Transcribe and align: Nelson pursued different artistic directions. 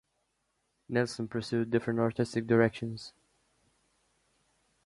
Nelson 0.89 1.27
pursued 1.27 1.69
different 1.69 1.99
artistic 1.99 2.47
directions. 2.47 3.13